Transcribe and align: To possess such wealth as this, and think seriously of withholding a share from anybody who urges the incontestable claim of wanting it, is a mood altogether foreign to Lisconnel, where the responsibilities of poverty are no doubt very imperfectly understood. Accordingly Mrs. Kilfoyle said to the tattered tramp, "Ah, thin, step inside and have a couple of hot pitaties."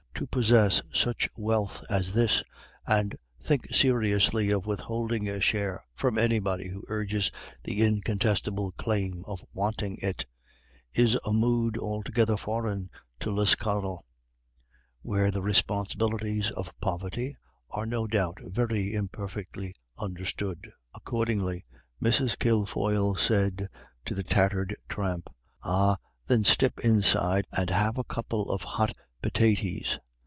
To 0.21 0.27
possess 0.27 0.83
such 0.93 1.27
wealth 1.35 1.83
as 1.89 2.13
this, 2.13 2.43
and 2.85 3.17
think 3.39 3.73
seriously 3.73 4.51
of 4.51 4.67
withholding 4.67 5.27
a 5.27 5.41
share 5.41 5.83
from 5.95 6.19
anybody 6.19 6.69
who 6.69 6.83
urges 6.89 7.31
the 7.63 7.81
incontestable 7.81 8.71
claim 8.73 9.23
of 9.25 9.43
wanting 9.51 9.97
it, 9.97 10.27
is 10.93 11.17
a 11.25 11.33
mood 11.33 11.75
altogether 11.75 12.37
foreign 12.37 12.91
to 13.19 13.31
Lisconnel, 13.31 14.05
where 15.01 15.31
the 15.31 15.41
responsibilities 15.41 16.51
of 16.51 16.71
poverty 16.79 17.35
are 17.71 17.87
no 17.87 18.05
doubt 18.05 18.37
very 18.45 18.93
imperfectly 18.93 19.73
understood. 19.97 20.71
Accordingly 20.93 21.65
Mrs. 21.99 22.37
Kilfoyle 22.37 23.15
said 23.15 23.67
to 24.05 24.13
the 24.13 24.21
tattered 24.21 24.75
tramp, 24.87 25.31
"Ah, 25.63 25.97
thin, 26.27 26.43
step 26.43 26.79
inside 26.81 27.47
and 27.51 27.71
have 27.71 27.97
a 27.97 28.03
couple 28.03 28.51
of 28.51 28.61
hot 28.61 28.93
pitaties." 29.23 29.97